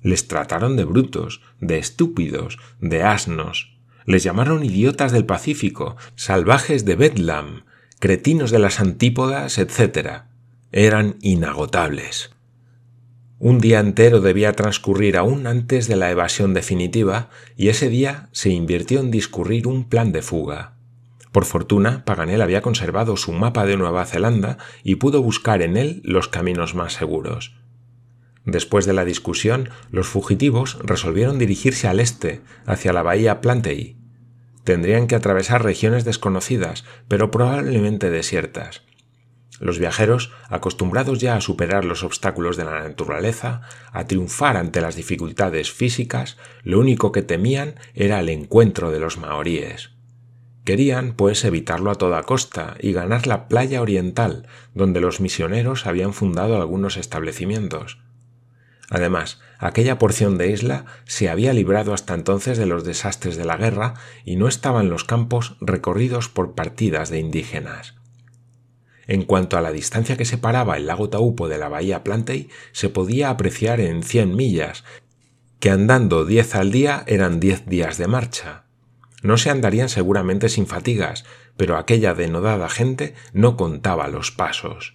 Les 0.00 0.28
trataron 0.28 0.78
de 0.78 0.84
brutos, 0.84 1.42
de 1.60 1.76
estúpidos, 1.76 2.56
de 2.80 3.02
asnos. 3.02 3.76
Les 4.06 4.22
llamaron 4.22 4.64
idiotas 4.64 5.12
del 5.12 5.26
Pacífico, 5.26 5.98
salvajes 6.14 6.86
de 6.86 6.96
Bedlam, 6.96 7.64
cretinos 7.98 8.50
de 8.50 8.60
las 8.60 8.80
antípodas, 8.80 9.58
etc. 9.58 10.22
Eran 10.72 11.16
inagotables. 11.20 12.30
Un 13.42 13.58
día 13.58 13.80
entero 13.80 14.20
debía 14.20 14.52
transcurrir 14.52 15.16
aún 15.16 15.46
antes 15.46 15.88
de 15.88 15.96
la 15.96 16.10
evasión 16.10 16.52
definitiva, 16.52 17.30
y 17.56 17.68
ese 17.70 17.88
día 17.88 18.28
se 18.32 18.50
invirtió 18.50 19.00
en 19.00 19.10
discurrir 19.10 19.66
un 19.66 19.88
plan 19.88 20.12
de 20.12 20.20
fuga. 20.20 20.74
Por 21.32 21.46
fortuna, 21.46 22.04
Paganel 22.04 22.42
había 22.42 22.60
conservado 22.60 23.16
su 23.16 23.32
mapa 23.32 23.64
de 23.64 23.78
Nueva 23.78 24.04
Zelanda 24.04 24.58
y 24.84 24.96
pudo 24.96 25.22
buscar 25.22 25.62
en 25.62 25.78
él 25.78 26.02
los 26.04 26.28
caminos 26.28 26.74
más 26.74 26.92
seguros. 26.92 27.56
Después 28.44 28.84
de 28.84 28.92
la 28.92 29.06
discusión, 29.06 29.70
los 29.90 30.06
fugitivos 30.06 30.78
resolvieron 30.82 31.38
dirigirse 31.38 31.88
al 31.88 32.00
este, 32.00 32.42
hacia 32.66 32.92
la 32.92 33.02
bahía 33.02 33.40
Plantey. 33.40 33.96
Tendrían 34.64 35.06
que 35.06 35.14
atravesar 35.14 35.64
regiones 35.64 36.04
desconocidas, 36.04 36.84
pero 37.08 37.30
probablemente 37.30 38.10
desiertas. 38.10 38.82
Los 39.60 39.78
viajeros, 39.78 40.32
acostumbrados 40.48 41.20
ya 41.20 41.36
a 41.36 41.42
superar 41.42 41.84
los 41.84 42.02
obstáculos 42.02 42.56
de 42.56 42.64
la 42.64 42.80
naturaleza, 42.80 43.60
a 43.92 44.06
triunfar 44.06 44.56
ante 44.56 44.80
las 44.80 44.96
dificultades 44.96 45.70
físicas, 45.70 46.38
lo 46.64 46.80
único 46.80 47.12
que 47.12 47.20
temían 47.20 47.74
era 47.94 48.20
el 48.20 48.30
encuentro 48.30 48.90
de 48.90 49.00
los 49.00 49.18
maoríes. 49.18 49.90
Querían, 50.64 51.12
pues, 51.12 51.44
evitarlo 51.44 51.90
a 51.90 51.96
toda 51.96 52.22
costa 52.22 52.76
y 52.80 52.92
ganar 52.92 53.26
la 53.26 53.48
playa 53.48 53.82
oriental, 53.82 54.46
donde 54.74 55.00
los 55.00 55.20
misioneros 55.20 55.86
habían 55.86 56.14
fundado 56.14 56.56
algunos 56.56 56.96
establecimientos. 56.96 57.98
Además, 58.88 59.40
aquella 59.58 59.98
porción 59.98 60.38
de 60.38 60.52
isla 60.52 60.86
se 61.04 61.28
había 61.28 61.52
librado 61.52 61.92
hasta 61.92 62.14
entonces 62.14 62.56
de 62.56 62.66
los 62.66 62.84
desastres 62.84 63.36
de 63.36 63.44
la 63.44 63.58
guerra 63.58 63.92
y 64.24 64.36
no 64.36 64.48
estaban 64.48 64.88
los 64.88 65.04
campos 65.04 65.56
recorridos 65.60 66.30
por 66.30 66.54
partidas 66.54 67.10
de 67.10 67.18
indígenas. 67.18 67.99
En 69.10 69.24
cuanto 69.24 69.58
a 69.58 69.60
la 69.60 69.72
distancia 69.72 70.16
que 70.16 70.24
separaba 70.24 70.76
el 70.76 70.86
lago 70.86 71.10
Taupo 71.10 71.48
de 71.48 71.58
la 71.58 71.68
bahía 71.68 72.04
Plantey, 72.04 72.48
se 72.70 72.90
podía 72.90 73.28
apreciar 73.28 73.80
en 73.80 74.04
100 74.04 74.36
millas, 74.36 74.84
que 75.58 75.70
andando 75.70 76.24
10 76.24 76.54
al 76.54 76.70
día 76.70 77.02
eran 77.08 77.40
10 77.40 77.66
días 77.66 77.98
de 77.98 78.06
marcha. 78.06 78.66
No 79.24 79.36
se 79.36 79.50
andarían 79.50 79.88
seguramente 79.88 80.48
sin 80.48 80.68
fatigas, 80.68 81.24
pero 81.56 81.76
aquella 81.76 82.14
denodada 82.14 82.68
gente 82.68 83.14
no 83.32 83.56
contaba 83.56 84.06
los 84.06 84.30
pasos. 84.30 84.94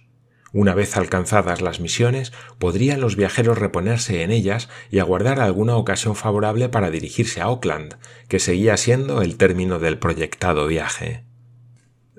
Una 0.50 0.74
vez 0.74 0.96
alcanzadas 0.96 1.60
las 1.60 1.80
misiones, 1.80 2.32
podrían 2.58 3.02
los 3.02 3.16
viajeros 3.16 3.58
reponerse 3.58 4.22
en 4.22 4.30
ellas 4.30 4.70
y 4.90 4.98
aguardar 4.98 5.40
alguna 5.40 5.76
ocasión 5.76 6.16
favorable 6.16 6.70
para 6.70 6.90
dirigirse 6.90 7.42
a 7.42 7.44
Auckland, 7.44 7.98
que 8.28 8.38
seguía 8.38 8.78
siendo 8.78 9.20
el 9.20 9.36
término 9.36 9.78
del 9.78 9.98
proyectado 9.98 10.66
viaje. 10.66 11.25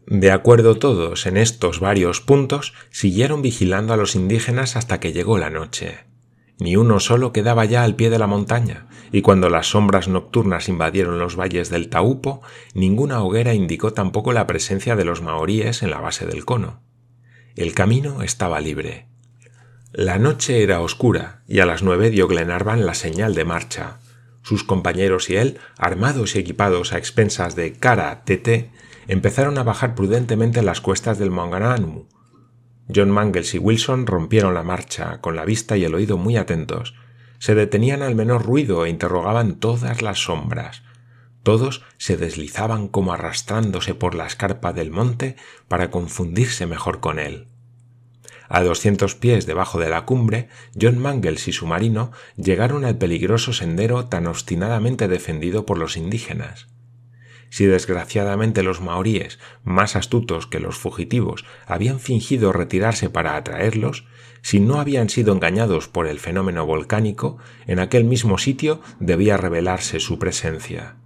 De 0.09 0.31
acuerdo 0.31 0.75
todos 0.75 1.25
en 1.25 1.35
estos 1.35 1.81
varios 1.81 2.21
puntos, 2.21 2.73
siguieron 2.91 3.41
vigilando 3.41 3.93
a 3.93 3.97
los 3.97 4.15
indígenas 4.15 4.77
hasta 4.77 5.01
que 5.01 5.11
llegó 5.11 5.37
la 5.37 5.49
noche. 5.49 6.05
Ni 6.59 6.77
uno 6.77 7.01
solo 7.01 7.33
quedaba 7.33 7.65
ya 7.65 7.83
al 7.83 7.95
pie 7.95 8.09
de 8.09 8.17
la 8.17 8.25
montaña, 8.25 8.87
y 9.11 9.21
cuando 9.21 9.49
las 9.49 9.67
sombras 9.67 10.07
nocturnas 10.07 10.69
invadieron 10.69 11.19
los 11.19 11.35
valles 11.35 11.69
del 11.69 11.89
Taupo, 11.89 12.41
ninguna 12.73 13.21
hoguera 13.21 13.53
indicó 13.53 13.91
tampoco 13.91 14.31
la 14.31 14.47
presencia 14.47 14.95
de 14.95 15.03
los 15.03 15.21
maoríes 15.21 15.83
en 15.83 15.91
la 15.91 15.99
base 15.99 16.25
del 16.25 16.45
cono. 16.45 16.81
El 17.57 17.73
camino 17.73 18.23
estaba 18.23 18.61
libre. 18.61 19.07
La 19.91 20.19
noche 20.19 20.63
era 20.63 20.79
oscura 20.79 21.43
y 21.49 21.59
a 21.59 21.65
las 21.65 21.83
nueve 21.83 22.11
dio 22.11 22.29
Glenarvan 22.29 22.85
la 22.85 22.93
señal 22.93 23.35
de 23.35 23.43
marcha. 23.43 23.99
Sus 24.41 24.63
compañeros 24.63 25.29
y 25.29 25.35
él, 25.35 25.59
armados 25.77 26.35
y 26.35 26.39
equipados 26.39 26.93
a 26.93 26.97
expensas 26.97 27.57
de 27.57 27.73
cara 27.73 28.23
TT, 28.23 28.71
empezaron 29.07 29.57
a 29.57 29.63
bajar 29.63 29.95
prudentemente 29.95 30.61
las 30.61 30.81
cuestas 30.81 31.17
del 31.17 31.31
Maungananu. 31.31 32.07
John 32.93 33.11
Mangles 33.11 33.53
y 33.53 33.59
Wilson 33.59 34.07
rompieron 34.07 34.53
la 34.53 34.63
marcha, 34.63 35.19
con 35.19 35.35
la 35.35 35.45
vista 35.45 35.77
y 35.77 35.83
el 35.83 35.95
oído 35.95 36.17
muy 36.17 36.37
atentos. 36.37 36.95
Se 37.39 37.53
detenían 37.53 38.01
al 38.01 38.15
menor 38.15 38.45
ruido 38.45 38.85
e 38.85 38.89
interrogaban 38.89 39.59
todas 39.59 40.01
las 40.01 40.19
sombras. 40.23 40.83
Todos 41.43 41.83
se 41.97 42.17
deslizaban 42.17 42.87
como 42.87 43.13
arrastrándose 43.13 43.93
por 43.93 44.15
la 44.15 44.25
escarpa 44.25 44.73
del 44.73 44.91
monte 44.91 45.35
para 45.67 45.91
confundirse 45.91 46.65
mejor 46.65 46.99
con 46.99 47.19
él. 47.19 47.47
A 48.49 48.63
doscientos 48.63 49.15
pies 49.15 49.45
debajo 49.45 49.79
de 49.79 49.89
la 49.89 50.05
cumbre, 50.05 50.47
John 50.79 50.97
Mangles 50.97 51.47
y 51.47 51.53
su 51.53 51.67
marino 51.67 52.11
llegaron 52.37 52.85
al 52.85 52.97
peligroso 52.97 53.51
sendero 53.51 54.05
tan 54.05 54.27
obstinadamente 54.27 55.07
defendido 55.07 55.65
por 55.65 55.77
los 55.77 55.97
indígenas. 55.97 56.67
Si 57.49 57.65
desgraciadamente 57.65 58.63
los 58.63 58.81
maoríes, 58.81 59.39
más 59.63 59.95
astutos 59.95 60.47
que 60.47 60.59
los 60.59 60.77
fugitivos, 60.77 61.45
habían 61.65 61.99
fingido 61.99 62.51
retirarse 62.51 63.09
para 63.09 63.35
atraerlos, 63.35 64.05
si 64.41 64.59
no 64.59 64.79
habían 64.79 65.09
sido 65.09 65.33
engañados 65.33 65.87
por 65.87 66.07
el 66.07 66.19
fenómeno 66.19 66.65
volcánico, 66.65 67.37
en 67.65 67.79
aquel 67.79 68.03
mismo 68.03 68.37
sitio 68.37 68.81
debía 68.99 69.37
revelarse 69.37 69.99
su 69.99 70.19
presencia. 70.19 70.97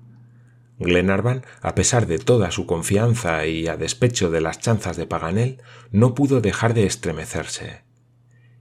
Glenarvan, 0.80 1.46
a 1.62 1.76
pesar 1.76 2.08
de 2.08 2.18
toda 2.18 2.50
su 2.52 2.66
confianza 2.66 3.46
y 3.46 3.68
a 3.68 3.78
despecho 3.78 4.32
de 4.32 4.42
las 4.42 4.60
chanzas 4.60 4.98
de 4.98 5.06
Paganel, 5.06 5.62
no 5.92 6.16
pudo 6.16 6.42
dejar 6.42 6.74
de 6.74 6.86
estremecerse. 6.86 7.84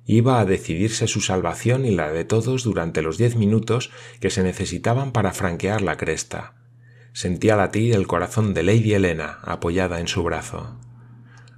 Iba 0.04 0.40
a 0.40 0.44
decidirse 0.44 1.06
su 1.06 1.20
salvación 1.20 1.86
y 1.86 1.92
la 1.92 2.12
de 2.12 2.24
todos 2.24 2.64
durante 2.64 3.00
los 3.00 3.16
diez 3.16 3.36
minutos 3.36 3.90
que 4.20 4.30
se 4.30 4.42
necesitaban 4.42 5.12
para 5.12 5.32
franquear 5.32 5.82
la 5.82 5.96
cresta. 5.96 6.59
Sentía 7.20 7.54
latir 7.54 7.94
el 7.94 8.06
corazón 8.06 8.54
de 8.54 8.62
Lady 8.62 8.94
Helena 8.94 9.40
apoyada 9.42 10.00
en 10.00 10.09
su 10.09 10.22
brazo. 10.22 10.78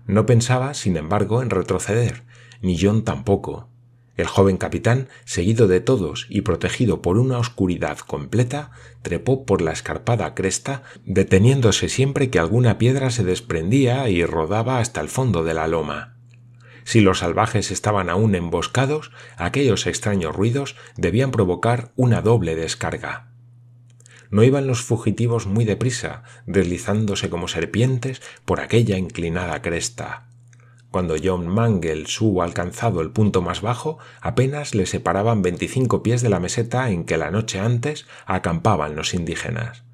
No 0.08 0.26
pensaba, 0.26 0.74
sin 0.74 0.96
embargo, 0.96 1.40
en 1.40 1.50
retroceder, 1.50 2.24
ni 2.62 2.76
John 2.76 3.04
tampoco. 3.04 3.68
El 4.16 4.26
joven 4.26 4.56
capitán, 4.56 5.06
seguido 5.24 5.68
de 5.68 5.78
todos 5.78 6.26
y 6.28 6.40
protegido 6.40 7.00
por 7.00 7.16
una 7.16 7.38
oscuridad 7.38 7.98
completa, 7.98 8.72
trepó 9.02 9.46
por 9.46 9.62
la 9.62 9.70
escarpada 9.70 10.34
cresta, 10.34 10.82
deteniéndose 11.04 11.88
siempre 11.88 12.28
que 12.28 12.40
alguna 12.40 12.76
piedra 12.76 13.10
se 13.10 13.22
desprendía 13.22 14.08
y 14.08 14.24
rodaba 14.24 14.80
hasta 14.80 15.00
el 15.00 15.08
fondo 15.08 15.44
de 15.44 15.54
la 15.54 15.68
loma. 15.68 16.16
Si 16.82 17.00
los 17.00 17.20
salvajes 17.20 17.70
estaban 17.70 18.10
aún 18.10 18.34
emboscados, 18.34 19.12
aquellos 19.36 19.86
extraños 19.86 20.34
ruidos 20.34 20.74
debían 20.96 21.30
provocar 21.30 21.92
una 21.94 22.20
doble 22.20 22.56
descarga. 22.56 23.31
No 24.32 24.42
iban 24.42 24.66
los 24.66 24.80
fugitivos 24.80 25.46
muy 25.46 25.66
deprisa, 25.66 26.22
deslizándose 26.46 27.28
como 27.28 27.48
serpientes 27.48 28.22
por 28.46 28.60
aquella 28.60 28.96
inclinada 28.96 29.60
cresta. 29.60 30.26
Cuando 30.90 31.16
John 31.22 31.46
Mangles 31.46 32.18
hubo 32.20 32.42
alcanzado 32.42 33.02
el 33.02 33.10
punto 33.10 33.42
más 33.42 33.60
bajo, 33.60 33.98
apenas 34.22 34.74
le 34.74 34.86
separaban 34.86 35.42
veinticinco 35.42 36.02
pies 36.02 36.22
de 36.22 36.30
la 36.30 36.40
meseta 36.40 36.90
en 36.90 37.04
que 37.04 37.18
la 37.18 37.30
noche 37.30 37.60
antes 37.60 38.06
acampaban 38.24 38.96
los 38.96 39.12
indígenas. 39.12 39.84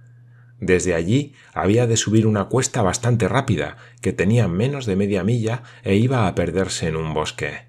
Desde 0.61 0.95
allí 0.95 1.35
había 1.53 1.89
de 1.89 1.97
subir 1.97 2.25
una 2.25 2.45
cuesta 2.45 2.81
bastante 2.83 3.27
rápida, 3.27 3.77
que 4.01 4.13
tenía 4.13 4.47
menos 4.47 4.87
de 4.87 4.95
media 4.95 5.25
milla 5.25 5.65
e 5.83 5.97
iba 5.97 6.29
a 6.29 6.35
perderse 6.37 6.87
en 6.87 6.95
un 6.95 7.13
bosque. 7.13 7.68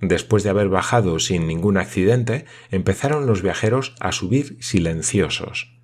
Después 0.00 0.42
de 0.42 0.50
haber 0.50 0.68
bajado 0.68 1.18
sin 1.18 1.46
ningún 1.46 1.76
accidente, 1.76 2.46
empezaron 2.70 3.26
los 3.26 3.42
viajeros 3.42 3.94
a 4.00 4.12
subir 4.12 4.56
silenciosos. 4.60 5.78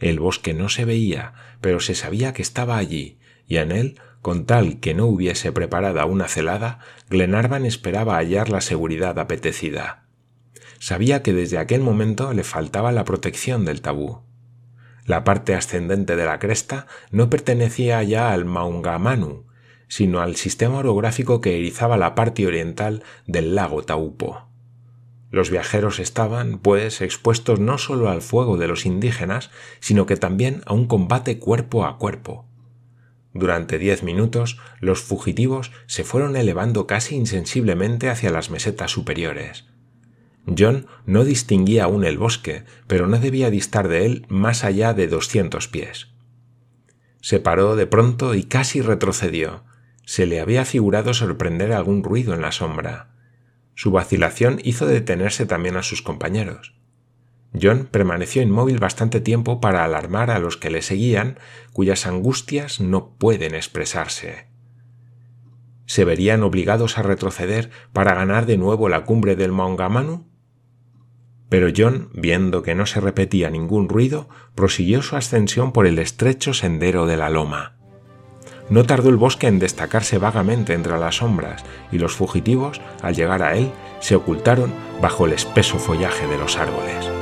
El 0.00 0.20
bosque 0.20 0.54
no 0.54 0.68
se 0.68 0.84
veía, 0.84 1.34
pero 1.60 1.80
se 1.80 1.94
sabía 1.94 2.32
que 2.32 2.42
estaba 2.42 2.78
allí, 2.78 3.18
y 3.46 3.56
en 3.56 3.72
él 3.72 4.00
con 4.22 4.46
tal 4.46 4.80
que 4.80 4.94
no 4.94 5.06
hubiese 5.06 5.52
preparada 5.52 6.04
una 6.04 6.28
celada, 6.28 6.80
Glenarvan 7.08 7.64
esperaba 7.64 8.16
hallar 8.16 8.50
la 8.50 8.60
seguridad 8.60 9.18
apetecida. 9.18 10.04
Sabía 10.80 11.22
que 11.22 11.32
desde 11.32 11.58
aquel 11.58 11.80
momento 11.80 12.32
le 12.32 12.44
faltaba 12.44 12.92
la 12.92 13.04
protección 13.04 13.64
del 13.64 13.80
tabú. 13.80 14.22
La 15.04 15.24
parte 15.24 15.54
ascendente 15.54 16.16
de 16.16 16.24
la 16.24 16.38
cresta 16.38 16.86
no 17.10 17.30
pertenecía 17.30 18.02
ya 18.02 18.32
al 18.32 18.44
Maungamanu, 18.44 19.46
sino 19.88 20.20
al 20.20 20.36
sistema 20.36 20.78
orográfico 20.78 21.40
que 21.40 21.56
erizaba 21.56 21.96
la 21.96 22.14
parte 22.14 22.46
oriental 22.46 23.02
del 23.26 23.54
lago 23.54 23.82
Taupo. 23.82 24.46
Los 25.30 25.50
viajeros 25.50 25.98
estaban, 25.98 26.58
pues, 26.58 27.00
expuestos 27.00 27.60
no 27.60 27.78
solo 27.78 28.08
al 28.08 28.22
fuego 28.22 28.56
de 28.56 28.68
los 28.68 28.86
indígenas, 28.86 29.50
sino 29.80 30.06
que 30.06 30.16
también 30.16 30.62
a 30.66 30.72
un 30.72 30.86
combate 30.86 31.38
cuerpo 31.38 31.84
a 31.84 31.98
cuerpo, 31.98 32.48
durante 33.38 33.78
diez 33.78 34.02
minutos 34.02 34.58
los 34.80 35.00
fugitivos 35.00 35.70
se 35.86 36.04
fueron 36.04 36.36
elevando 36.36 36.86
casi 36.86 37.14
insensiblemente 37.14 38.08
hacia 38.08 38.30
las 38.30 38.50
mesetas 38.50 38.90
superiores. 38.90 39.66
John 40.58 40.86
no 41.04 41.24
distinguía 41.24 41.84
aún 41.84 42.04
el 42.04 42.16
bosque, 42.16 42.64
pero 42.86 43.06
no 43.06 43.18
debía 43.18 43.50
distar 43.50 43.88
de 43.88 44.06
él 44.06 44.26
más 44.28 44.64
allá 44.64 44.94
de 44.94 45.06
doscientos 45.06 45.68
pies. 45.68 46.08
Se 47.20 47.38
paró 47.38 47.76
de 47.76 47.86
pronto 47.86 48.34
y 48.34 48.44
casi 48.44 48.80
retrocedió. 48.80 49.62
Se 50.08 50.24
le 50.24 50.40
había 50.40 50.64
figurado 50.64 51.12
sorprender 51.12 51.70
algún 51.70 52.02
ruido 52.02 52.32
en 52.32 52.40
la 52.40 52.50
sombra. 52.50 53.10
Su 53.74 53.90
vacilación 53.90 54.58
hizo 54.64 54.86
detenerse 54.86 55.44
también 55.44 55.76
a 55.76 55.82
sus 55.82 56.00
compañeros. 56.00 56.74
John 57.52 57.86
permaneció 57.90 58.40
inmóvil 58.40 58.78
bastante 58.78 59.20
tiempo 59.20 59.60
para 59.60 59.84
alarmar 59.84 60.30
a 60.30 60.38
los 60.38 60.56
que 60.56 60.70
le 60.70 60.80
seguían, 60.80 61.38
cuyas 61.74 62.06
angustias 62.06 62.80
no 62.80 63.18
pueden 63.18 63.54
expresarse. 63.54 64.46
¿Se 65.84 66.06
verían 66.06 66.42
obligados 66.42 66.96
a 66.96 67.02
retroceder 67.02 67.68
para 67.92 68.14
ganar 68.14 68.46
de 68.46 68.56
nuevo 68.56 68.88
la 68.88 69.04
cumbre 69.04 69.36
del 69.36 69.52
Maungamanu? 69.52 70.26
Pero 71.50 71.68
John, 71.76 72.08
viendo 72.14 72.62
que 72.62 72.74
no 72.74 72.86
se 72.86 73.02
repetía 73.02 73.50
ningún 73.50 73.90
ruido, 73.90 74.30
prosiguió 74.54 75.02
su 75.02 75.16
ascensión 75.16 75.72
por 75.72 75.86
el 75.86 75.98
estrecho 75.98 76.54
sendero 76.54 77.04
de 77.04 77.18
la 77.18 77.28
loma. 77.28 77.77
No 78.70 78.84
tardó 78.84 79.08
el 79.08 79.16
bosque 79.16 79.46
en 79.46 79.58
destacarse 79.58 80.18
vagamente 80.18 80.74
entre 80.74 80.98
las 80.98 81.16
sombras, 81.16 81.64
y 81.90 81.98
los 81.98 82.14
fugitivos, 82.14 82.80
al 83.02 83.14
llegar 83.14 83.42
a 83.42 83.56
él, 83.56 83.70
se 84.00 84.14
ocultaron 84.14 84.72
bajo 85.00 85.26
el 85.26 85.32
espeso 85.32 85.78
follaje 85.78 86.26
de 86.26 86.38
los 86.38 86.56
árboles. 86.56 87.17